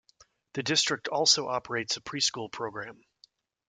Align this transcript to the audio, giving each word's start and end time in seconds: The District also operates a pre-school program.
The 0.53 0.63
District 0.63 1.09
also 1.09 1.47
operates 1.47 1.95
a 1.95 2.01
pre-school 2.01 2.49
program. 2.49 3.03